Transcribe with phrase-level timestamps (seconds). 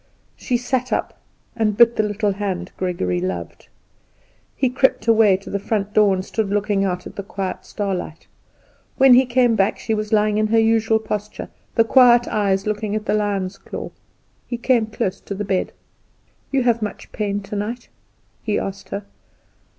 [0.35, 1.21] She sat up,
[1.55, 3.67] and bit the little hand Gregory loved.
[4.55, 8.25] He crept away to the front door, and stood looking out at the quiet starlight.
[8.97, 12.95] When he came back she was lying in her usual posture, the quiet eyes looking
[12.95, 13.91] at the lion's claw.
[14.47, 15.71] He came close to the bed.
[16.51, 17.89] "You have much pain tonight?"
[18.41, 19.05] he asked her.